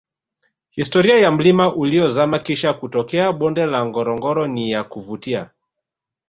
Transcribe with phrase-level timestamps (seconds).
[0.71, 5.49] historia ya mlima uliozama Kisha kutokea bonde la ngorongoro ni ya kuvutia